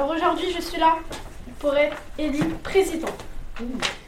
Alors 0.00 0.12
aujourd'hui, 0.16 0.50
je 0.56 0.62
suis 0.62 0.80
là 0.80 0.96
pour 1.58 1.76
être 1.76 1.94
élu 2.16 2.42
président. 2.62 3.14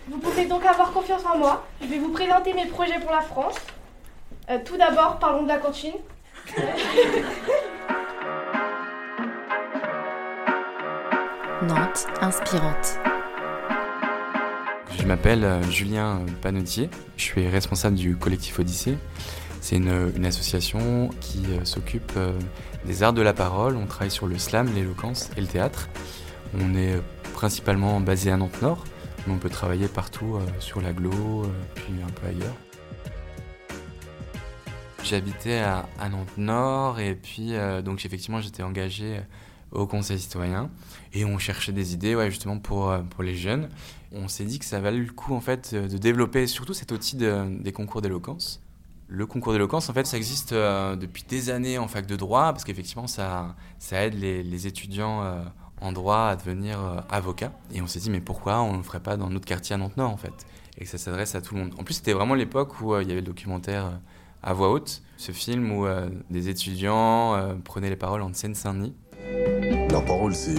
Vous 0.08 0.18
pouvez 0.20 0.46
donc 0.46 0.64
avoir 0.64 0.90
confiance 0.90 1.20
en 1.26 1.36
moi. 1.36 1.66
Je 1.82 1.86
vais 1.86 1.98
vous 1.98 2.08
présenter 2.08 2.54
mes 2.54 2.64
projets 2.64 2.98
pour 2.98 3.10
la 3.10 3.20
France. 3.20 3.56
Euh, 4.48 4.56
tout 4.64 4.78
d'abord, 4.78 5.18
parlons 5.18 5.42
de 5.42 5.48
la 5.48 5.58
cantine. 5.58 5.92
Nantes 11.62 12.06
inspirante. 12.22 12.98
Je 14.98 15.04
m'appelle 15.04 15.44
euh, 15.44 15.62
Julien 15.64 16.20
Panotier, 16.40 16.88
je 17.18 17.22
suis 17.22 17.46
responsable 17.48 17.96
du 17.96 18.16
collectif 18.16 18.58
Odyssée. 18.58 18.96
C'est 19.62 19.76
une, 19.76 20.26
association 20.26 21.08
qui 21.20 21.40
euh, 21.46 21.64
s'occupe 21.64 22.12
euh, 22.16 22.36
des 22.84 23.04
arts 23.04 23.12
de 23.12 23.22
la 23.22 23.32
parole. 23.32 23.76
On 23.76 23.86
travaille 23.86 24.10
sur 24.10 24.26
le 24.26 24.36
slam, 24.36 24.68
l'éloquence 24.74 25.30
et 25.36 25.40
le 25.40 25.46
théâtre. 25.46 25.88
On 26.58 26.74
est 26.74 27.00
principalement 27.32 28.00
basé 28.00 28.32
à 28.32 28.36
Nantes-Nord, 28.36 28.82
mais 29.24 29.32
on 29.32 29.38
peut 29.38 29.48
travailler 29.48 29.86
partout 29.86 30.38
sur 30.58 30.82
l'aglo, 30.82 31.44
puis 31.76 31.94
un 32.04 32.10
peu 32.10 32.26
ailleurs. 32.26 32.56
J'habitais 35.04 35.60
à, 35.60 35.86
Nantes-Nord 36.10 37.00
et 37.00 37.14
puis 37.14 37.52
donc 37.82 38.04
effectivement 38.04 38.42
j'étais 38.42 38.62
engagé 38.62 39.20
au 39.70 39.86
Conseil 39.86 40.18
citoyen 40.18 40.70
et 41.14 41.24
on 41.24 41.38
cherchait 41.38 41.72
des 41.72 41.94
idées 41.94 42.14
ouais, 42.14 42.30
justement 42.30 42.58
pour, 42.58 42.94
pour 43.08 43.22
les 43.22 43.34
jeunes. 43.34 43.70
On 44.12 44.28
s'est 44.28 44.44
dit 44.44 44.58
que 44.58 44.66
ça 44.66 44.80
valait 44.80 44.98
le 44.98 45.12
coup 45.12 45.34
en 45.34 45.40
fait 45.40 45.74
de 45.74 45.96
développer 45.96 46.46
surtout 46.46 46.74
cet 46.74 46.92
outil 46.92 47.16
de, 47.16 47.46
des 47.62 47.72
concours 47.72 48.02
d'éloquence. 48.02 48.60
Le 49.14 49.26
concours 49.26 49.52
d'éloquence, 49.52 49.90
en 49.90 49.92
fait, 49.92 50.06
ça 50.06 50.16
existe 50.16 50.52
euh, 50.52 50.96
depuis 50.96 51.22
des 51.28 51.50
années 51.50 51.76
en 51.76 51.86
fac 51.86 52.06
de 52.06 52.16
droit 52.16 52.44
parce 52.44 52.64
qu'effectivement, 52.64 53.06
ça, 53.06 53.54
ça 53.78 54.06
aide 54.06 54.14
les, 54.14 54.42
les 54.42 54.66
étudiants 54.66 55.22
euh, 55.22 55.42
en 55.82 55.92
droit 55.92 56.28
à 56.28 56.36
devenir 56.36 56.80
euh, 56.80 56.96
avocats. 57.10 57.52
Et 57.74 57.82
on 57.82 57.86
s'est 57.86 57.98
dit, 57.98 58.08
mais 58.08 58.22
pourquoi 58.22 58.62
on 58.62 58.72
ne 58.72 58.78
le 58.78 58.82
ferait 58.82 59.02
pas 59.02 59.18
dans 59.18 59.28
notre 59.28 59.44
quartier 59.44 59.74
à 59.74 59.76
Nantes-Nord 59.76 60.10
en 60.10 60.16
fait? 60.16 60.32
Et 60.78 60.84
que 60.84 60.90
ça 60.90 60.96
s'adresse 60.96 61.34
à 61.34 61.42
tout 61.42 61.54
le 61.54 61.60
monde. 61.60 61.74
En 61.78 61.84
plus, 61.84 61.92
c'était 61.92 62.14
vraiment 62.14 62.32
l'époque 62.32 62.80
où 62.80 62.98
il 62.98 63.06
y 63.06 63.10
avait 63.10 63.20
le 63.20 63.26
documentaire 63.26 64.00
à 64.42 64.54
voix 64.54 64.70
haute, 64.70 65.02
ce 65.18 65.30
film 65.32 65.70
où 65.72 65.86
des 66.30 66.48
étudiants 66.48 67.58
prenaient 67.64 67.90
les 67.90 67.96
paroles 67.96 68.22
en 68.22 68.32
Seine-Saint-Denis. 68.32 68.94
La 69.90 70.00
parole, 70.00 70.34
c'est 70.34 70.54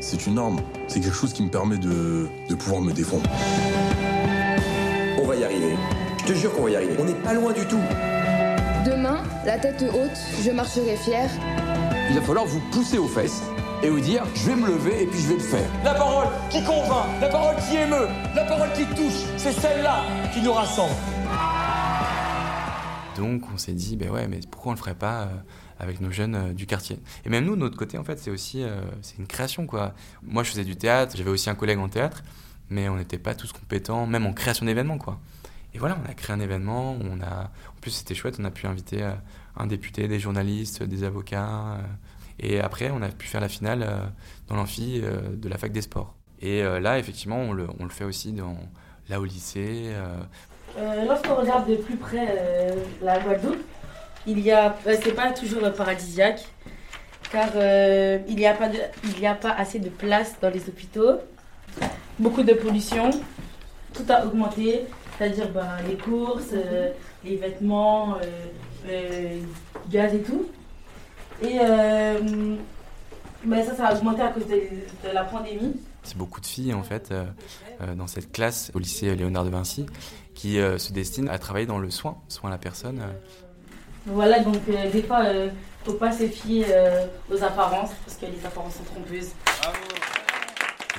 c'est 0.00 0.26
une 0.26 0.38
arme. 0.38 0.60
C'est 0.86 1.00
quelque 1.00 1.16
chose 1.16 1.32
qui 1.32 1.42
me 1.42 1.50
permet 1.50 1.78
de, 1.78 2.28
de 2.46 2.54
pouvoir 2.54 2.82
me 2.82 2.92
défendre. 2.92 3.28
On 5.18 5.26
va 5.26 5.36
y 5.36 5.44
arriver. 5.44 5.76
Je 6.30 6.34
te 6.36 6.38
jure 6.38 6.54
qu'on 6.54 6.62
va 6.62 6.70
y 6.70 6.76
arriver. 6.76 6.94
On 6.96 7.04
n'est 7.04 7.12
pas 7.12 7.34
loin 7.34 7.52
du 7.52 7.66
tout. 7.66 7.80
Demain, 8.86 9.20
la 9.44 9.58
tête 9.58 9.82
haute, 9.92 10.16
je 10.40 10.52
marcherai 10.52 10.96
fier. 10.96 11.28
Il 12.08 12.14
va 12.14 12.22
falloir 12.22 12.46
vous 12.46 12.60
pousser 12.70 12.98
aux 12.98 13.08
fesses 13.08 13.42
et 13.82 13.90
vous 13.90 13.98
dire 13.98 14.22
je 14.36 14.46
vais 14.46 14.54
me 14.54 14.68
lever 14.68 15.02
et 15.02 15.06
puis 15.06 15.18
je 15.18 15.26
vais 15.26 15.34
le 15.34 15.40
faire. 15.40 15.68
La 15.82 15.92
parole 15.92 16.28
qui 16.48 16.62
convainc, 16.62 17.20
la 17.20 17.28
parole 17.30 17.56
qui 17.56 17.78
émeut, 17.78 18.06
la 18.36 18.44
parole 18.44 18.72
qui 18.74 18.84
touche, 18.94 19.24
c'est 19.38 19.50
celle-là 19.50 20.04
qui 20.32 20.40
nous 20.40 20.52
rassemble. 20.52 20.94
Donc 23.16 23.42
on 23.52 23.58
s'est 23.58 23.72
dit, 23.72 23.96
ben 23.96 24.10
ouais, 24.10 24.28
mais 24.28 24.38
pourquoi 24.48 24.70
on 24.70 24.74
le 24.76 24.80
ferait 24.80 24.94
pas 24.94 25.22
euh, 25.22 25.26
avec 25.80 26.00
nos 26.00 26.12
jeunes 26.12 26.36
euh, 26.36 26.52
du 26.52 26.64
quartier? 26.66 27.00
Et 27.24 27.28
même 27.28 27.44
nous, 27.44 27.56
de 27.56 27.60
notre 27.60 27.76
côté, 27.76 27.98
en 27.98 28.04
fait, 28.04 28.20
c'est 28.20 28.30
aussi 28.30 28.62
euh, 28.62 28.82
c'est 29.02 29.18
une 29.18 29.26
création, 29.26 29.66
quoi. 29.66 29.94
Moi, 30.22 30.44
je 30.44 30.50
faisais 30.50 30.64
du 30.64 30.76
théâtre, 30.76 31.16
j'avais 31.16 31.30
aussi 31.30 31.50
un 31.50 31.56
collègue 31.56 31.80
en 31.80 31.88
théâtre, 31.88 32.22
mais 32.68 32.88
on 32.88 32.98
n'était 32.98 33.18
pas 33.18 33.34
tous 33.34 33.52
compétents, 33.52 34.06
même 34.06 34.26
en 34.26 34.32
création 34.32 34.64
d'événements, 34.64 34.98
quoi. 34.98 35.18
Et 35.74 35.78
voilà, 35.78 35.98
on 36.04 36.10
a 36.10 36.14
créé 36.14 36.34
un 36.34 36.40
événement. 36.40 36.92
En 36.92 37.80
plus, 37.80 37.90
c'était 37.90 38.14
chouette, 38.14 38.36
on 38.40 38.44
a 38.44 38.50
pu 38.50 38.66
inviter 38.66 39.08
un 39.56 39.66
député, 39.66 40.08
des 40.08 40.18
journalistes, 40.18 40.82
des 40.82 41.04
avocats, 41.04 41.78
et 42.38 42.60
après, 42.60 42.90
on 42.90 43.02
a 43.02 43.08
pu 43.08 43.26
faire 43.26 43.40
la 43.40 43.48
finale 43.48 44.12
dans 44.48 44.56
l'amphi 44.56 45.00
de 45.00 45.48
la 45.48 45.58
fac 45.58 45.70
des 45.70 45.82
sports. 45.82 46.14
Et 46.40 46.62
là, 46.62 46.98
effectivement, 46.98 47.38
on 47.38 47.52
le, 47.52 47.68
fait 47.90 48.04
aussi 48.04 48.32
dans, 48.32 48.56
là 49.08 49.20
au 49.20 49.24
lycée, 49.24 49.92
euh, 50.78 51.04
Lorsqu'on 51.06 51.34
regarde 51.34 51.68
de 51.68 51.76
plus 51.76 51.96
près 51.96 52.28
euh, 52.30 52.74
la 53.02 53.18
Guadeloupe, 53.18 53.62
il 54.26 54.40
y 54.40 54.50
a, 54.50 54.76
euh, 54.86 54.96
c'est 55.02 55.14
pas 55.14 55.32
toujours 55.32 55.70
paradisiaque, 55.72 56.46
car 57.32 57.48
euh, 57.56 58.18
il 58.28 58.36
n'y 58.36 58.46
a 58.46 58.54
pas 59.34 59.50
assez 59.50 59.78
de 59.78 59.88
place 59.88 60.36
dans 60.40 60.50
les 60.50 60.68
hôpitaux, 60.68 61.18
beaucoup 62.18 62.42
de 62.42 62.52
pollution, 62.52 63.10
tout 63.94 64.04
a 64.08 64.24
augmenté, 64.24 64.86
c'est-à-dire 65.20 65.50
ben, 65.50 65.68
les 65.86 65.96
courses, 65.96 66.54
euh, 66.54 66.90
les 67.24 67.36
vêtements, 67.36 68.16
gaz 69.90 70.14
et 70.14 70.22
tout. 70.22 70.46
Et 71.42 71.58
ben, 73.44 73.64
ça, 73.64 73.74
ça 73.74 73.88
a 73.88 73.94
augmenté 73.94 74.22
à 74.22 74.28
cause 74.28 74.46
de, 74.46 74.54
de 74.54 75.14
la 75.14 75.24
pandémie. 75.24 75.76
C'est 76.02 76.16
beaucoup 76.16 76.40
de 76.40 76.46
filles 76.46 76.74
en 76.74 76.82
fait 76.82 77.10
euh, 77.10 77.24
euh, 77.82 77.94
dans 77.94 78.06
cette 78.06 78.32
classe 78.32 78.70
au 78.74 78.78
lycée 78.78 79.14
Léonard 79.14 79.44
de 79.44 79.50
Vinci 79.50 79.86
qui 80.34 80.58
euh, 80.58 80.78
se 80.78 80.92
destinent 80.92 81.30
à 81.30 81.38
travailler 81.38 81.66
dans 81.66 81.78
le 81.78 81.90
soin, 81.90 82.18
soin 82.28 82.48
à 82.50 82.52
la 82.52 82.58
personne. 82.58 83.02
Voilà, 84.06 84.40
donc 84.40 84.56
des 84.66 85.02
fois, 85.02 85.24
il 85.24 85.44
ne 85.44 85.50
faut 85.84 85.92
pas 85.92 86.10
se 86.10 86.26
fier 86.26 86.64
aux 87.30 87.44
apparences 87.44 87.90
parce 88.04 88.16
que 88.16 88.24
les 88.24 88.46
apparences 88.46 88.76
sont 88.76 88.84
trompeuses. 88.84 89.28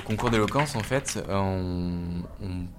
Concours 0.04 0.30
d'éloquence, 0.30 0.74
en 0.76 0.82
fait, 0.82 1.22
on, 1.28 2.22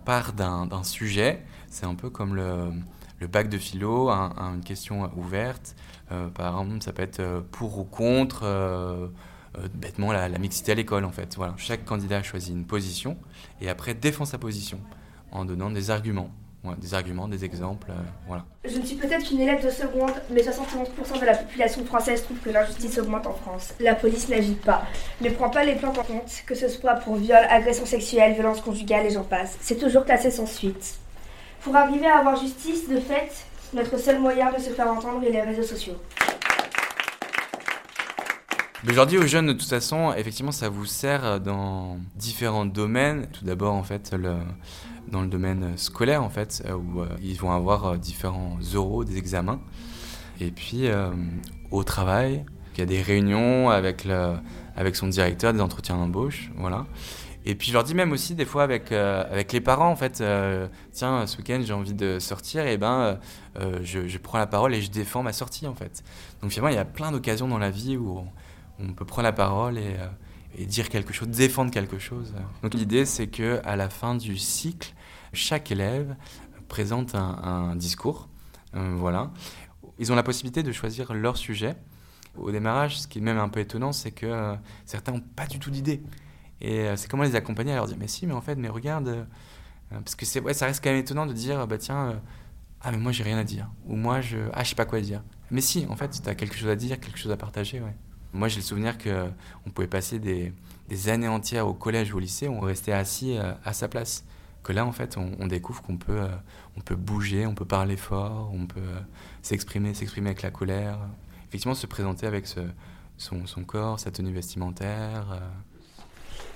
part 0.05 0.33
d'un 0.33 0.83
sujet. 0.83 1.43
C'est 1.69 1.85
un 1.85 1.95
peu 1.95 2.09
comme 2.09 2.35
le, 2.35 3.27
bac 3.27 3.49
de 3.49 3.57
philo, 3.57 4.09
un, 4.09 4.33
un, 4.37 4.55
une 4.55 4.63
question 4.63 5.09
ouverte. 5.15 5.75
par 6.33 6.59
exemple, 6.59 6.83
ça 6.83 6.93
peut 6.93 7.01
être 7.01 7.43
pour 7.51 7.79
ou 7.79 7.85
contre 7.85 8.45
euh, 9.59 9.67
bêtement 9.73 10.11
la, 10.11 10.29
la, 10.29 10.39
mixité 10.39 10.71
à 10.71 10.75
l'école 10.75 11.05
en 11.05 11.11
fait. 11.11 11.35
Voilà. 11.35 11.53
Chaque 11.57 11.85
candidat 11.85 12.23
choisit 12.23 12.55
une 12.55 12.65
position 12.65 13.17
et 13.61 13.69
après 13.69 13.93
défend 13.93 14.25
sa 14.25 14.37
position 14.37 14.79
en 15.31 15.45
donnant 15.45 15.69
des 15.69 15.91
arguments. 15.91 16.31
Des 16.77 16.93
arguments, 16.93 17.27
des 17.27 17.43
exemples, 17.43 17.87
euh. 17.91 18.37
Je 18.63 18.79
ne 18.79 18.85
suis 18.85 18.95
peut-être 18.95 19.27
qu'une 19.27 19.41
élève 19.41 19.65
de 19.65 19.69
seconde, 19.69 20.13
mais 20.29 20.41
71% 20.41 21.19
de 21.19 21.25
la 21.25 21.35
population 21.35 21.83
française 21.83 22.23
trouve 22.23 22.37
que 22.37 22.49
l'injustice 22.49 22.97
augmente 22.99 23.27
en 23.27 23.33
France. 23.33 23.73
La 23.81 23.95
police 23.95 24.29
n'agit 24.29 24.55
pas, 24.55 24.83
ne 25.19 25.29
prend 25.29 25.49
pas 25.49 25.65
les 25.65 25.75
plaintes 25.75 25.97
en 25.97 26.03
compte, 26.03 26.31
que 26.45 26.55
ce 26.55 26.69
soit 26.69 26.95
pour 26.95 27.15
viol, 27.17 27.45
agression 27.49 27.85
sexuelle, 27.85 28.33
violence 28.33 28.61
conjugale 28.61 29.05
et 29.05 29.09
j'en 29.09 29.25
passe. 29.25 29.57
C'est 29.59 29.77
toujours 29.77 30.05
classé 30.05 30.31
sans 30.31 30.45
suite. 30.45 30.95
Pour 31.61 31.75
arriver 31.75 32.07
à 32.07 32.19
avoir 32.19 32.37
justice, 32.37 32.87
de 32.87 32.99
fait, 33.01 33.29
notre 33.73 33.99
seul 33.99 34.19
moyen 34.19 34.49
de 34.53 34.59
se 34.59 34.69
faire 34.69 34.87
entendre 34.87 35.21
est 35.25 35.31
les 35.31 35.41
réseaux 35.41 35.63
sociaux. 35.63 35.97
Je 38.85 38.91
leur 38.91 39.07
dis 39.07 39.17
aux 39.17 39.25
jeunes, 39.25 39.47
de 39.47 39.53
toute 39.53 39.69
façon, 39.69 40.13
effectivement, 40.13 40.51
ça 40.51 40.67
vous 40.67 40.85
sert 40.85 41.39
dans 41.39 41.97
différents 42.15 42.65
domaines. 42.65 43.27
Tout 43.31 43.45
d'abord, 43.45 43.73
en 43.73 43.83
fait, 43.83 44.13
dans 45.07 45.21
le 45.21 45.27
domaine 45.27 45.77
scolaire, 45.77 46.21
en 46.21 46.29
fait, 46.29 46.63
où 46.69 46.99
euh, 46.99 47.07
ils 47.21 47.37
vont 47.37 47.51
avoir 47.51 47.97
différents 47.97 48.57
euros, 48.73 49.05
des 49.05 49.17
examens. 49.17 49.61
Et 50.41 50.51
puis, 50.51 50.87
euh, 50.87 51.11
au 51.71 51.83
travail, 51.83 52.45
il 52.75 52.79
y 52.79 52.83
a 52.83 52.85
des 52.85 53.01
réunions 53.01 53.69
avec, 53.69 54.03
le, 54.03 54.35
avec 54.75 54.95
son 54.95 55.07
directeur, 55.07 55.53
des 55.53 55.61
entretiens 55.61 55.97
d'embauche, 55.97 56.51
voilà. 56.57 56.85
Et 57.45 57.55
puis 57.55 57.67
je 57.67 57.73
leur 57.73 57.83
dis 57.83 57.93
même 57.93 58.13
aussi 58.13 58.35
des 58.35 58.45
fois 58.45 58.63
avec, 58.63 58.91
euh, 58.91 59.23
avec 59.29 59.51
les 59.51 59.59
parents, 59.59 59.89
en 59.89 59.95
fait, 59.97 60.21
euh, 60.21 60.67
tiens, 60.93 61.27
ce 61.27 61.37
week-end 61.37 61.61
j'ai 61.63 61.73
envie 61.73 61.93
de 61.93 62.17
sortir, 62.19 62.65
et 62.65 62.77
ben 62.77 63.19
euh, 63.59 63.79
je, 63.83 64.07
je, 64.07 64.17
prends 64.17 64.37
la 64.37 64.47
parole 64.47 64.73
et 64.73 64.81
je 64.81 64.89
défends 64.89 65.23
ma 65.23 65.33
sortie, 65.33 65.67
en 65.67 65.75
fait. 65.75 66.03
Donc 66.41 66.51
finalement, 66.51 66.69
il 66.69 66.75
y 66.75 66.79
a 66.79 66.85
plein 66.85 67.11
d'occasions 67.11 67.47
dans 67.47 67.57
la 67.57 67.69
vie 67.69 67.97
où 67.97 68.23
on, 68.89 68.93
peut 68.93 69.05
prendre 69.05 69.23
la 69.23 69.33
parole 69.33 69.77
et, 69.77 69.95
euh, 69.97 70.07
et, 70.57 70.65
dire 70.65 70.89
quelque 70.89 71.13
chose, 71.13 71.27
défendre 71.27 71.71
quelque 71.71 71.99
chose. 71.99 72.33
Donc 72.61 72.73
l'idée, 72.73 73.05
c'est 73.05 73.27
que 73.27 73.61
à 73.63 73.75
la 73.75 73.89
fin 73.89 74.15
du 74.15 74.37
cycle, 74.37 74.93
chaque 75.33 75.71
élève 75.71 76.15
présente 76.67 77.15
un, 77.15 77.75
discours. 77.75 78.29
Euh, 78.75 78.95
voilà. 78.95 79.31
Ils 79.99 80.11
ont 80.11 80.15
la 80.15 80.23
possibilité 80.23 80.63
de 80.63 80.71
choisir 80.71 81.13
leur 81.13 81.37
sujet. 81.37 81.75
Au 82.35 82.51
démarrage, 82.51 83.01
ce 83.01 83.07
qui 83.07 83.19
est 83.19 83.21
même 83.21 83.37
un 83.37 83.49
peu 83.49 83.59
étonnant, 83.59 83.91
c'est 83.91 84.11
que 84.11 84.25
euh, 84.25 84.55
certains 84.85 85.11
n'ont 85.11 85.19
pas 85.19 85.45
du 85.45 85.59
tout 85.59 85.69
d'idée. 85.69 86.01
Et 86.61 86.87
c'est 86.95 87.09
comment 87.09 87.23
les 87.23 87.35
accompagner 87.35 87.73
à 87.73 87.75
leur 87.75 87.87
dire 87.87 87.97
Mais 87.99 88.07
si, 88.07 88.25
mais 88.25 88.33
en 88.33 88.41
fait, 88.41 88.55
mais 88.55 88.69
regarde. 88.69 89.27
Parce 89.89 90.15
que 90.15 90.25
c'est, 90.25 90.39
ouais, 90.39 90.53
ça 90.53 90.65
reste 90.65 90.81
quand 90.81 90.89
même 90.89 90.99
étonnant 90.99 91.25
de 91.25 91.33
dire 91.33 91.67
Bah 91.67 91.77
tiens, 91.77 92.21
ah, 92.83 92.91
mais 92.91 92.97
moi, 92.97 93.13
j'ai 93.13 93.23
rien 93.23 93.37
à 93.37 93.43
dire. 93.45 93.69
Ou 93.85 93.95
moi, 93.95 94.19
je, 94.19 94.37
ah, 94.53 94.63
je 94.63 94.69
sais 94.69 94.75
pas 94.75 94.85
quoi 94.85 94.99
dire. 94.99 95.23
Mais 95.51 95.61
si, 95.61 95.85
en 95.89 95.95
fait, 95.95 96.21
tu 96.21 96.29
as 96.29 96.35
quelque 96.35 96.55
chose 96.55 96.69
à 96.69 96.75
dire, 96.75 96.99
quelque 96.99 97.17
chose 97.17 97.31
à 97.31 97.37
partager. 97.37 97.79
Ouais. 97.79 97.95
Moi, 98.33 98.47
j'ai 98.47 98.57
le 98.57 98.63
souvenir 98.63 98.97
qu'on 98.97 99.69
pouvait 99.69 99.87
passer 99.87 100.17
des, 100.17 100.51
années 101.07 101.27
entières 101.27 101.67
au 101.67 101.73
collège 101.73 102.13
ou 102.13 102.17
au 102.17 102.19
lycée, 102.19 102.47
on 102.47 102.59
restait 102.59 102.91
assis 102.91 103.37
euh, 103.37 103.53
à 103.63 103.73
sa 103.73 103.87
place. 103.87 104.23
Que 104.63 104.73
là, 104.73 104.85
en 104.85 104.91
fait, 104.91 105.17
on, 105.17 105.47
découvre 105.47 105.81
qu'on 105.81 105.97
peut, 105.97 106.21
euh, 106.21 106.27
on 106.77 106.81
peut 106.81 106.95
bouger, 106.95 107.45
on 107.45 107.53
peut 107.53 107.65
parler 107.65 107.97
fort, 107.97 108.51
on 108.53 108.65
peut 108.65 108.79
euh, 108.79 108.99
s'exprimer, 109.41 109.93
s'exprimer 109.93 110.29
avec 110.29 110.41
la 110.41 110.51
colère. 110.51 110.97
Effectivement, 111.49 111.75
se 111.75 111.85
présenter 111.85 112.25
avec 112.25 112.47
son, 112.47 113.45
son, 113.45 113.63
corps, 113.63 113.99
sa 113.99 114.09
tenue 114.09 114.31
vestimentaire. 114.31 115.41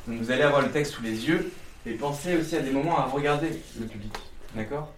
Donc, 0.08 0.20
vous 0.20 0.32
allez 0.32 0.44
avoir 0.44 0.62
le 0.62 0.72
texte 0.72 0.94
sous 0.94 1.04
les 1.04 1.28
yeux 1.28 1.52
et 1.86 1.94
pensez 1.94 2.38
aussi 2.38 2.56
à 2.56 2.62
des 2.62 2.72
moments 2.72 2.98
à 2.98 3.06
regarder 3.06 3.50
le 3.80 3.86
public. 3.86 4.18
D'accord? 4.56 4.94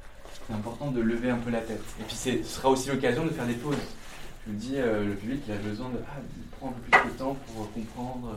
C'est 0.47 0.53
important 0.53 0.91
de 0.91 1.01
lever 1.01 1.29
un 1.29 1.37
peu 1.37 1.49
la 1.49 1.61
tête. 1.61 1.83
Et 1.99 2.03
puis, 2.03 2.15
ce 2.15 2.43
sera 2.43 2.69
aussi 2.69 2.89
l'occasion 2.89 3.25
de 3.25 3.31
faire 3.31 3.47
des 3.47 3.53
pauses 3.53 3.75
je 4.45 4.51
vous 4.51 4.57
dis, 4.57 4.75
euh, 4.75 5.05
le 5.05 5.15
public 5.15 5.43
a 5.49 5.55
besoin 5.57 5.89
de, 5.89 5.97
ah, 6.07 6.19
prendre 6.57 6.75
un 6.75 6.79
peu 6.79 6.97
plus 6.99 7.11
de 7.11 7.17
temps 7.17 7.37
pour 7.53 7.71
comprendre. 7.71 8.35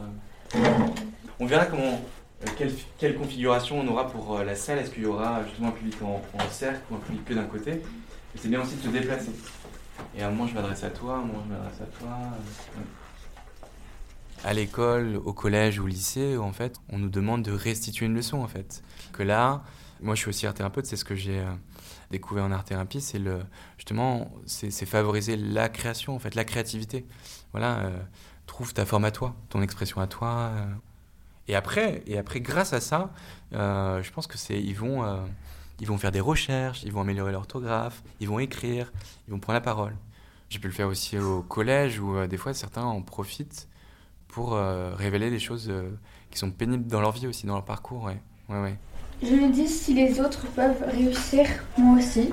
On 1.41 1.47
verra 1.47 1.67
comment, 1.67 2.01
euh, 2.43 2.47
quelle, 2.57 2.73
quelle 2.99 3.17
configuration 3.17 3.81
on 3.81 3.89
aura 3.89 4.09
pour 4.11 4.37
euh, 4.39 4.45
la 4.45 4.55
salle. 4.55 4.79
Est-ce 4.79 4.91
qu'il 4.91 5.03
y 5.03 5.07
aura 5.07 5.45
justement 5.45 5.69
un 5.69 5.73
public 5.73 5.97
en, 6.03 6.21
cercle 6.51 6.81
ou 6.91 6.97
un 6.97 6.99
public 6.99 7.25
que 7.25 7.35
d'un 7.35 7.45
côté? 7.45 7.83
C'est 8.37 8.49
bien 8.49 8.63
aussi 8.63 8.77
de 8.77 8.83
se 8.83 8.89
déplacer. 8.89 9.33
Et 10.17 10.23
à 10.23 10.29
un 10.29 10.31
moment, 10.31 10.47
je 10.47 10.55
m'adresse 10.55 10.85
à 10.85 10.91
toi, 10.91 11.15
à 11.15 11.19
un 11.19 11.21
moment, 11.21 11.43
je 11.47 11.53
m'adresse 11.53 11.81
à 11.81 11.99
toi. 11.99 12.09
euh. 12.77 12.81
À 14.45 14.53
l'école, 14.55 15.17
au 15.25 15.33
collège 15.33 15.79
ou 15.79 15.85
au 15.85 15.87
lycée, 15.87 16.37
en 16.37 16.53
fait, 16.53 16.77
on 16.89 16.99
nous 16.99 17.09
demande 17.09 17.43
de 17.43 17.53
restituer 17.53 18.07
une 18.07 18.15
leçon, 18.15 18.39
en 18.39 18.49
fait. 18.49 18.83
Que 19.13 19.23
là, 19.23 19.63
moi, 20.01 20.15
je 20.17 20.21
suis 20.21 20.29
aussi 20.31 20.47
art 20.47 20.55
thérapeute, 20.55 20.87
c'est 20.87 20.97
ce 20.97 21.05
que 21.05 21.15
j'ai 21.15 21.39
euh, 21.39 21.53
découvert 22.13 22.45
en 22.45 22.53
art 22.53 22.65
thérapie, 22.65 23.01
c'est 23.01 23.21
justement, 23.77 24.31
c'est 24.47 24.87
favoriser 24.87 25.37
la 25.37 25.69
création, 25.69 26.15
en 26.15 26.21
fait, 26.21 26.37
la 26.37 26.45
créativité. 26.45 27.05
Voilà, 27.51 27.81
euh, 27.81 27.99
trouve 28.47 28.73
ta 28.73 28.87
forme 28.87 29.05
à 29.05 29.11
toi, 29.11 29.35
ton 29.49 29.61
expression 29.63 30.01
à 30.01 30.07
toi. 30.07 30.29
euh. 30.53 30.67
Et 31.49 31.57
après, 31.57 32.05
et 32.07 32.17
après, 32.19 32.41
grâce 32.41 32.73
à 32.73 32.81
ça, 32.81 33.13
euh, 33.53 34.01
je 34.03 34.13
pense 34.13 34.29
que 34.29 34.39
c'est, 34.39 34.63
ils 34.63 34.77
vont, 34.77 35.05
ils 35.81 35.89
vont 35.89 35.99
faire 35.99 36.13
des 36.13 36.21
recherches, 36.21 36.85
ils 36.85 36.93
vont 36.93 37.01
améliorer 37.01 37.33
l'orthographe, 37.33 38.05
ils 38.21 38.29
vont 38.29 38.39
écrire, 38.39 38.93
ils 39.27 39.33
vont 39.33 39.41
prendre 39.41 39.57
la 39.57 39.61
parole. 39.61 39.97
J'ai 40.51 40.61
pu 40.61 40.69
le 40.69 40.73
faire 40.73 40.87
aussi 40.87 41.19
au 41.19 41.43
collège 41.43 41.99
où 41.99 42.27
des 42.27 42.37
fois 42.37 42.55
certains 42.55 42.85
en 42.85 43.03
profitent 43.03 43.69
pour 44.29 44.53
révéler 44.53 45.31
des 45.31 45.41
choses 45.41 45.73
qui 46.31 46.39
sont 46.39 46.53
pénibles 46.53 46.87
dans 46.87 47.01
leur 47.01 47.11
vie 47.11 47.27
aussi, 47.27 47.47
dans 47.47 47.55
leur 47.55 47.65
parcours. 47.65 48.05
Ouais, 48.05 48.23
ouais, 48.49 48.63
ouais. 48.63 48.79
Je 49.23 49.37
me 49.37 49.53
dis 49.53 49.69
si 49.69 49.95
les 49.95 50.21
autres 50.21 50.47
peuvent 50.49 50.85
réussir, 50.89 51.47
moi 51.79 51.99
aussi. 51.99 52.31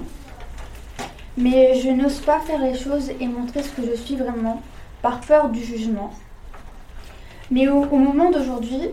Mais 1.38 1.80
je 1.80 1.90
n'ose 1.90 2.20
pas 2.20 2.40
faire 2.40 2.60
les 2.60 2.76
choses 2.76 3.12
et 3.20 3.28
montrer 3.28 3.62
ce 3.62 3.70
que 3.70 3.86
je 3.86 3.94
suis 3.94 4.16
vraiment, 4.16 4.64
par 5.04 5.22
peur 5.22 5.50
du 5.50 5.64
jugement. 5.64 6.12
Mais 7.52 7.68
au, 7.68 7.86
moment 7.86 8.32
d'aujourd'hui, 8.32 8.90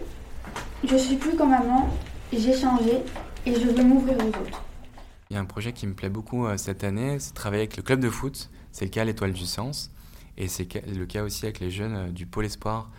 je 0.84 0.96
suis 0.96 1.16
plus 1.16 1.36
comme 1.36 1.54
avant, 1.54 1.88
j'ai 2.32 2.54
changé 2.54 2.98
et 3.46 3.54
je 3.54 3.66
veux 3.66 3.82
m'ouvrir 3.82 4.18
aux 4.18 4.28
autres. 4.28 4.62
Il 5.30 5.34
y 5.34 5.36
a 5.38 5.40
un 5.40 5.46
projet 5.46 5.72
qui 5.72 5.86
me 5.86 5.94
plaît 5.94 6.10
beaucoup 6.10 6.46
euh, 6.46 6.58
cette 6.58 6.84
année, 6.84 7.16
c'est 7.18 7.32
travailler 7.32 7.62
avec 7.62 7.78
le 7.78 7.82
club 7.82 8.00
de 8.00 8.10
foot. 8.10 8.50
C'est 8.72 8.84
le 8.84 8.90
cas 8.90 9.02
à 9.02 9.04
l'Étoile 9.04 9.32
du 9.32 9.46
Sens. 9.46 9.90
Et 10.36 10.48
c'est 10.48 10.68
le 10.86 11.06
cas 11.06 11.22
aussi 11.22 11.46
avec 11.46 11.60
les 11.60 11.70
jeunes 11.70 11.96
euh, 11.96 12.10
du 12.10 12.26
Pôle 12.26 12.44
Espoir 12.44 12.90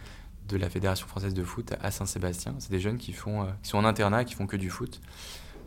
de 0.48 0.58
la 0.58 0.70
Fédération 0.70 1.08
française 1.08 1.34
de 1.34 1.44
foot 1.44 1.74
à 1.82 1.92
Saint-Sébastien. 1.92 2.56
C'est 2.60 2.72
des 2.72 2.80
jeunes 2.80 2.98
qui, 2.98 3.14
font, 3.14 3.44
euh, 3.44 3.46
qui 3.62 3.70
sont 3.70 3.78
en 3.78 3.86
internat, 3.86 4.24
qui 4.24 4.36
font 4.36 4.48
que 4.48 4.58
du 4.58 4.70
foot. 4.70 5.02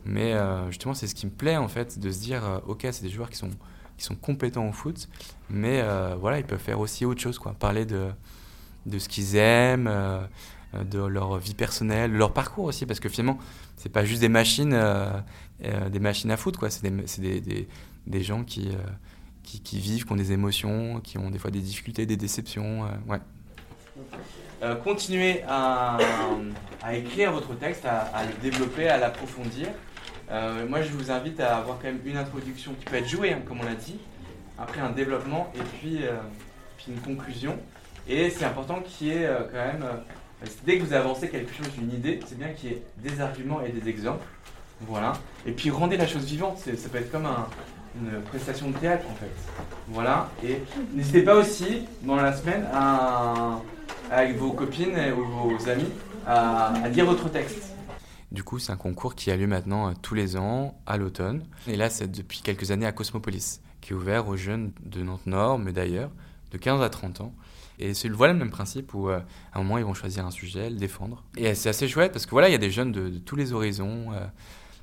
Mais 0.04 0.32
euh, 0.32 0.68
justement, 0.68 0.94
c'est 0.94 1.06
ce 1.06 1.14
qui 1.14 1.26
me 1.26 1.30
plaît 1.30 1.56
en 1.56 1.68
fait, 1.68 1.98
de 1.98 2.10
se 2.10 2.20
dire, 2.20 2.44
euh, 2.44 2.58
ok, 2.66 2.86
c'est 2.90 3.02
des 3.02 3.10
joueurs 3.10 3.28
qui 3.28 3.36
sont, 3.36 3.50
qui 3.98 4.04
sont 4.04 4.14
compétents 4.14 4.66
au 4.66 4.72
foot, 4.72 5.08
mais 5.50 5.82
voilà, 6.18 6.38
ils 6.38 6.46
peuvent 6.46 6.58
faire 6.58 6.80
aussi 6.80 7.04
autre 7.04 7.20
chose, 7.20 7.38
quoi. 7.38 7.52
Parler 7.52 7.84
de, 7.84 8.08
de 8.86 8.98
ce 8.98 9.10
qu'ils 9.10 9.36
aiment, 9.36 9.90
de 10.72 10.98
leur 11.00 11.36
vie 11.36 11.52
personnelle, 11.52 12.10
leur 12.12 12.32
parcours 12.32 12.64
aussi, 12.64 12.86
parce 12.86 12.98
que 12.98 13.10
finalement, 13.10 13.38
c'est 13.76 13.90
pas 13.90 14.06
juste 14.06 14.22
des 14.22 14.30
machines, 14.30 14.74
des 15.60 16.00
machines 16.00 16.30
à 16.30 16.38
foot, 16.38 16.56
quoi. 16.56 16.70
C'est 16.70 16.82
des, 17.20 17.42
des, 17.42 17.68
des, 18.06 18.22
gens 18.22 18.42
qui, 18.42 18.70
qui, 19.42 19.60
qui 19.60 19.78
vivent, 19.78 20.06
qui 20.06 20.12
ont 20.12 20.16
des 20.16 20.32
émotions, 20.32 21.00
qui 21.00 21.18
ont 21.18 21.30
des 21.30 21.38
fois 21.38 21.50
des 21.50 21.60
difficultés, 21.60 22.06
des 22.06 22.16
déceptions, 22.16 22.88
ouais. 23.06 23.20
Euh, 24.62 24.74
continuez 24.76 25.42
à, 25.48 25.98
écrire 26.92 27.32
votre 27.32 27.54
texte, 27.54 27.84
à, 27.84 28.24
le 28.24 28.32
développer, 28.42 28.88
à 28.88 28.98
l'approfondir. 28.98 29.68
Euh, 30.30 30.66
moi, 30.68 30.82
je 30.82 30.90
vous 30.92 31.10
invite 31.10 31.40
à 31.40 31.58
avoir 31.58 31.78
quand 31.78 31.84
même 31.88 32.00
une 32.04 32.16
introduction 32.16 32.72
qui 32.78 32.84
peut 32.84 32.96
être 32.96 33.08
jouée, 33.08 33.32
hein, 33.32 33.40
comme 33.46 33.60
on 33.60 33.64
l'a 33.64 33.74
dit, 33.74 33.98
après 34.58 34.80
un 34.80 34.90
développement 34.90 35.52
et 35.56 35.62
puis, 35.78 36.04
euh, 36.04 36.12
puis 36.76 36.92
une 36.92 37.00
conclusion. 37.00 37.58
Et 38.08 38.30
c'est 38.30 38.44
important 38.44 38.80
qu'il 38.80 39.08
y 39.08 39.10
ait 39.10 39.28
quand 39.52 39.58
même, 39.58 39.84
dès 40.64 40.78
que 40.78 40.84
vous 40.84 40.94
avancez 40.94 41.28
quelque 41.28 41.52
chose, 41.54 41.68
une 41.80 41.92
idée, 41.92 42.20
c'est 42.26 42.38
bien 42.38 42.48
qu'il 42.48 42.70
y 42.70 42.72
ait 42.74 42.82
des 42.98 43.20
arguments 43.20 43.60
et 43.60 43.70
des 43.70 43.88
exemples. 43.88 44.24
Voilà. 44.82 45.12
Et 45.46 45.52
puis 45.52 45.70
rendez 45.70 45.96
la 45.96 46.06
chose 46.06 46.24
vivante. 46.24 46.58
Ça 46.58 46.88
peut 46.88 46.98
être 46.98 47.12
comme 47.12 47.26
un- 47.26 47.46
une 47.96 48.20
prestation 48.22 48.70
de 48.70 48.76
théâtre 48.76 49.04
en 49.10 49.14
fait. 49.14 49.30
Voilà. 49.88 50.28
Et 50.44 50.62
n'hésitez 50.94 51.22
pas 51.22 51.36
aussi 51.36 51.86
dans 52.02 52.16
la 52.16 52.32
semaine 52.32 52.66
avec 54.10 54.36
vos 54.36 54.52
copines 54.52 54.96
ou 55.16 55.24
vos 55.24 55.68
amis 55.68 55.90
à, 56.26 56.72
lire 56.92 57.06
votre 57.06 57.28
texte. 57.30 57.74
Du 58.30 58.44
coup, 58.44 58.58
c'est 58.58 58.70
un 58.70 58.76
concours 58.76 59.14
qui 59.14 59.30
a 59.30 59.36
lieu 59.36 59.48
maintenant 59.48 59.88
euh, 59.88 59.92
tous 60.02 60.14
les 60.14 60.36
ans 60.36 60.78
à 60.86 60.96
l'automne. 60.96 61.42
Et 61.66 61.76
là, 61.76 61.90
c'est 61.90 62.08
depuis 62.08 62.42
quelques 62.42 62.70
années 62.70 62.86
à 62.86 62.92
Cosmopolis, 62.92 63.60
qui 63.80 63.92
est 63.92 63.96
ouvert 63.96 64.28
aux 64.28 64.36
jeunes 64.36 64.70
de 64.84 65.02
Nantes 65.02 65.26
Nord, 65.26 65.58
mais 65.58 65.72
d'ailleurs, 65.72 66.10
de 66.52 66.58
15 66.58 66.80
à 66.80 66.88
30 66.88 67.22
ans. 67.22 67.34
Et 67.80 67.92
c'est 67.92 68.08
voilà 68.08 68.32
le 68.32 68.38
même 68.38 68.50
principe 68.50 68.94
où, 68.94 69.08
euh, 69.08 69.18
à 69.52 69.58
un 69.58 69.62
moment, 69.62 69.78
ils 69.78 69.84
vont 69.84 69.94
choisir 69.94 70.24
un 70.24 70.30
sujet, 70.30 70.70
le 70.70 70.76
défendre. 70.76 71.24
Et 71.36 71.56
c'est 71.56 71.70
assez 71.70 71.88
chouette 71.88 72.12
parce 72.12 72.24
que 72.24 72.30
voilà, 72.30 72.48
il 72.48 72.52
y 72.52 72.54
a 72.54 72.58
des 72.58 72.70
jeunes 72.70 72.92
de, 72.92 73.08
tous 73.18 73.34
les 73.34 73.52
horizons. 73.52 74.12
euh, 74.12 74.26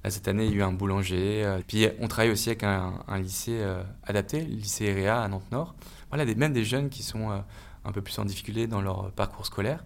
cette 0.09 0.27
année, 0.27 0.45
il 0.45 0.51
y 0.51 0.54
a 0.56 0.57
eu 0.57 0.62
un 0.63 0.71
boulanger. 0.71 1.44
euh, 1.44 1.59
puis, 1.65 1.88
on 2.00 2.07
travaille 2.07 2.31
aussi 2.31 2.50
avec 2.50 2.63
un, 2.63 2.94
lycée 3.18 3.59
euh, 3.59 3.83
adapté, 4.04 4.42
le 4.42 4.56
lycée 4.56 4.86
EREA 4.86 5.24
à 5.24 5.27
Nantes-Nord. 5.27 5.75
Voilà, 6.09 6.25
même 6.36 6.54
des 6.54 6.63
jeunes 6.63 6.89
qui 6.89 7.04
sont 7.04 7.31
euh, 7.31 7.39
un 7.86 7.92
peu 7.92 8.01
plus 8.01 8.18
en 8.19 8.25
difficulté 8.25 8.68
dans 8.68 8.81
leur 8.81 9.12
parcours 9.12 9.45
scolaire. 9.45 9.83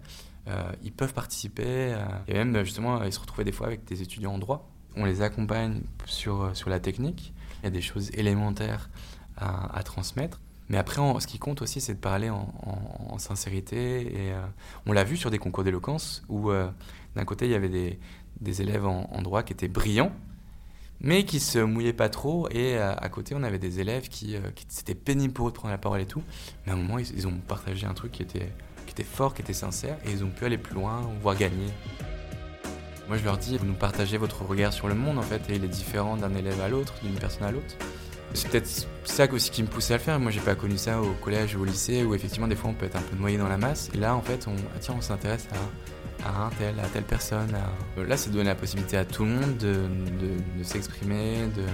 ils 0.82 0.92
peuvent 0.92 1.14
participer. 1.14 1.96
et 2.28 2.34
même, 2.34 2.64
justement, 2.64 3.02
ils 3.04 3.12
se 3.12 3.20
retrouvaient 3.20 3.44
des 3.44 3.52
fois 3.52 3.66
avec 3.66 3.84
des 3.84 4.02
étudiants 4.02 4.34
en 4.34 4.38
droit. 4.38 4.68
On 4.96 5.04
les 5.04 5.22
accompagne 5.22 5.82
sur, 6.04 6.50
sur 6.54 6.68
la 6.68 6.80
technique. 6.80 7.32
Il 7.62 7.64
y 7.64 7.68
a 7.68 7.70
des 7.70 7.80
choses 7.80 8.10
élémentaires 8.14 8.90
à, 9.36 9.82
transmettre. 9.84 10.40
Mais 10.68 10.78
après, 10.78 11.00
ce 11.20 11.26
qui 11.26 11.38
compte 11.38 11.62
aussi, 11.62 11.80
c'est 11.80 11.94
de 11.94 12.00
parler 12.00 12.28
en, 12.28 13.18
sincérité. 13.18 14.26
Et 14.28 14.32
on 14.86 14.92
l'a 14.92 15.04
vu 15.04 15.16
sur 15.16 15.30
des 15.30 15.38
concours 15.38 15.62
d'éloquence 15.62 16.24
où, 16.28 16.50
d'un 16.50 17.24
côté, 17.24 17.46
il 17.46 17.52
y 17.52 17.54
avait 17.54 17.68
des, 17.68 17.98
des 18.42 18.62
élèves 18.62 18.86
en, 18.86 19.22
droit 19.22 19.42
qui 19.42 19.52
étaient 19.52 19.68
brillants, 19.68 20.12
mais 21.00 21.24
qui 21.24 21.40
se 21.40 21.58
mouillaient 21.58 21.92
pas 21.92 22.08
trop. 22.08 22.48
Et 22.50 22.76
euh, 22.76 22.94
à 22.96 23.08
côté, 23.08 23.34
on 23.36 23.42
avait 23.42 23.58
des 23.58 23.80
élèves 23.80 24.08
qui, 24.08 24.36
euh, 24.36 24.50
qui 24.54 24.66
c'était 24.68 24.94
pénible 24.94 25.32
pour 25.32 25.48
eux 25.48 25.50
de 25.50 25.56
prendre 25.56 25.72
la 25.72 25.78
parole 25.78 26.00
et 26.00 26.06
tout. 26.06 26.22
Mais 26.66 26.72
à 26.72 26.74
un 26.74 26.78
moment, 26.78 26.98
ils, 26.98 27.10
ils 27.16 27.26
ont 27.26 27.34
partagé 27.48 27.86
un 27.86 27.94
truc 27.94 28.12
qui 28.12 28.22
était, 28.22 28.52
qui 28.86 28.92
était 28.92 29.04
fort, 29.04 29.34
qui 29.34 29.42
était 29.42 29.52
sincère, 29.52 29.96
et 30.04 30.10
ils 30.10 30.24
ont 30.24 30.30
pu 30.30 30.44
aller 30.44 30.58
plus 30.58 30.74
loin, 30.74 31.02
voire 31.22 31.36
gagner. 31.36 31.68
Moi, 33.08 33.16
je 33.16 33.24
leur 33.24 33.36
dis, 33.36 33.58
vous 33.58 33.66
nous 33.66 33.74
partagez 33.74 34.16
votre 34.16 34.44
regard 34.44 34.72
sur 34.72 34.88
le 34.88 34.94
monde, 34.94 35.18
en 35.18 35.22
fait, 35.22 35.42
et 35.50 35.56
il 35.56 35.64
est 35.64 35.68
différent 35.68 36.16
d'un 36.16 36.34
élève 36.34 36.60
à 36.60 36.68
l'autre, 36.68 36.94
d'une 37.02 37.14
personne 37.14 37.44
à 37.44 37.50
l'autre. 37.50 37.76
C'est 38.34 38.48
peut-être 38.48 38.88
ça 39.04 39.30
aussi 39.30 39.50
qui 39.50 39.62
me 39.62 39.68
poussait 39.68 39.94
à 39.94 39.96
le 39.98 40.02
faire. 40.02 40.18
Moi, 40.18 40.30
j'ai 40.30 40.40
pas 40.40 40.54
connu 40.54 40.78
ça 40.78 41.02
au 41.02 41.12
collège 41.22 41.54
ou 41.54 41.60
au 41.60 41.64
lycée, 41.64 42.04
où 42.04 42.14
effectivement, 42.14 42.48
des 42.48 42.56
fois, 42.56 42.70
on 42.70 42.74
peut 42.74 42.86
être 42.86 42.96
un 42.96 43.02
peu 43.02 43.16
noyé 43.16 43.36
dans 43.36 43.48
la 43.48 43.58
masse. 43.58 43.90
Et 43.92 43.98
là, 43.98 44.16
en 44.16 44.22
fait, 44.22 44.46
on, 44.48 44.54
ah, 44.74 44.78
tiens, 44.80 44.94
on 44.96 45.02
s'intéresse 45.02 45.46
à, 45.52 45.56
à 46.24 46.46
un 46.46 46.50
tel, 46.50 46.78
à 46.80 46.86
telle 46.88 47.04
personne. 47.04 47.54
à- 47.54 48.00
Euh, 48.00 48.06
Là, 48.06 48.16
c'est 48.16 48.30
donner 48.30 48.44
la 48.44 48.54
possibilité 48.54 48.96
à 48.96 49.04
tout 49.04 49.24
le 49.24 49.30
monde 49.30 49.56
de, 49.58 49.72
de- 49.74 50.58
de 50.58 50.64
s'exprimer, 50.64 51.46
de 51.56 51.64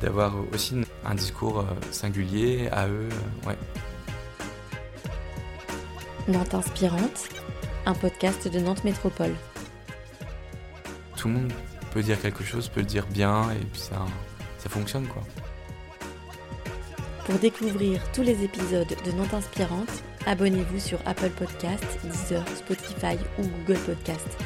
d'avoir 0.00 0.34
aussi 0.52 0.76
un 1.06 1.14
discours 1.14 1.60
euh, 1.60 1.64
singulier 1.90 2.68
à 2.70 2.86
eux. 2.86 3.08
euh, 3.10 3.48
ouais. 3.48 3.56
Nantes 6.28 6.54
Inspirante, 6.54 7.28
un 7.86 7.94
podcast 7.94 8.48
de 8.48 8.58
Nantes 8.58 8.84
Métropole. 8.84 9.34
Tout 11.16 11.28
le 11.28 11.34
monde 11.34 11.52
peut 11.92 12.02
dire 12.02 12.20
quelque 12.20 12.44
chose, 12.44 12.68
peut 12.68 12.80
le 12.80 12.86
dire 12.86 13.06
bien, 13.06 13.50
et 13.52 13.64
puis 13.72 13.80
ça, 13.80 14.04
ça 14.58 14.68
fonctionne, 14.68 15.06
quoi. 15.06 15.22
Pour 17.24 17.36
découvrir 17.38 18.00
tous 18.12 18.22
les 18.22 18.42
épisodes 18.44 18.92
de 19.04 19.12
Nantes 19.12 19.34
Inspirante, 19.34 20.02
abonnez-vous 20.26 20.80
sur 20.80 20.98
Apple 21.06 21.30
Podcasts, 21.30 21.98
Deezer, 22.04 22.44
Spotify 22.56 23.16
ou 23.38 23.42
Google 23.66 23.80
Podcasts. 23.80 24.36